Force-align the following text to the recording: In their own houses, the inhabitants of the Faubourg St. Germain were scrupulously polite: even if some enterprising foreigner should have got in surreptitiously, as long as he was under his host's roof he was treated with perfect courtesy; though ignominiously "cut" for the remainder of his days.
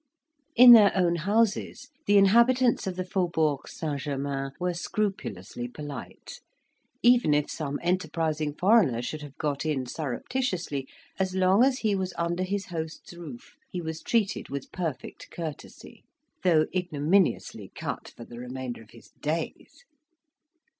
In 0.55 0.71
their 0.71 0.91
own 0.97 1.15
houses, 1.15 1.89
the 2.07 2.17
inhabitants 2.17 2.87
of 2.87 2.95
the 2.95 3.05
Faubourg 3.05 3.67
St. 3.67 4.01
Germain 4.01 4.49
were 4.59 4.73
scrupulously 4.73 5.67
polite: 5.67 6.39
even 7.03 7.35
if 7.35 7.51
some 7.51 7.79
enterprising 7.83 8.55
foreigner 8.55 9.03
should 9.03 9.21
have 9.21 9.37
got 9.37 9.63
in 9.63 9.85
surreptitiously, 9.85 10.87
as 11.19 11.35
long 11.35 11.63
as 11.63 11.77
he 11.81 11.93
was 11.93 12.15
under 12.17 12.41
his 12.41 12.65
host's 12.69 13.13
roof 13.13 13.53
he 13.69 13.79
was 13.79 14.01
treated 14.01 14.49
with 14.49 14.71
perfect 14.71 15.29
courtesy; 15.29 16.03
though 16.43 16.65
ignominiously 16.75 17.71
"cut" 17.75 18.11
for 18.17 18.25
the 18.25 18.39
remainder 18.39 18.81
of 18.81 18.89
his 18.89 19.11
days. 19.21 19.85